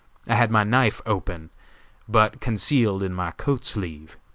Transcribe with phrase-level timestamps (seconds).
[0.27, 1.51] I had my knife open,
[2.09, 4.17] but concealed in my coat sleeve.